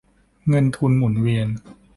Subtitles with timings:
[0.49, 1.47] เงินทุนหมุนเวียน